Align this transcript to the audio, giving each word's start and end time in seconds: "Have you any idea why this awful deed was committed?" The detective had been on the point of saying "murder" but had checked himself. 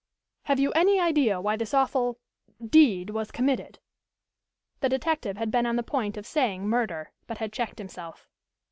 "Have 0.45 0.59
you 0.59 0.71
any 0.71 0.99
idea 0.99 1.39
why 1.39 1.55
this 1.55 1.75
awful 1.75 2.17
deed 2.59 3.11
was 3.11 3.29
committed?" 3.31 3.77
The 4.79 4.89
detective 4.89 5.37
had 5.37 5.51
been 5.51 5.67
on 5.67 5.75
the 5.75 5.83
point 5.83 6.17
of 6.17 6.25
saying 6.25 6.67
"murder" 6.67 7.11
but 7.27 7.37
had 7.37 7.53
checked 7.53 7.77
himself. 7.77 8.27